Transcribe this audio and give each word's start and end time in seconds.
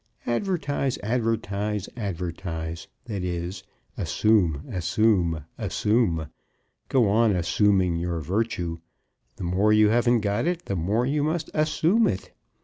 Advertise, 0.25 0.97
advertise, 1.03 1.87
advertise. 1.95 2.87
That 3.05 3.23
is, 3.23 3.61
assume, 3.95 4.63
assume, 4.67 5.45
assume. 5.59 6.25
Go 6.89 7.07
on 7.07 7.35
assuming 7.35 7.97
your 7.97 8.19
virtue. 8.19 8.79
The 9.35 9.43
more 9.43 9.71
you 9.71 9.89
haven't 9.89 10.21
got 10.21 10.47
it, 10.47 10.65
the 10.65 10.75
more 10.75 11.05
you 11.05 11.21
must 11.23 11.51
assume 11.53 12.07
it. 12.07 12.31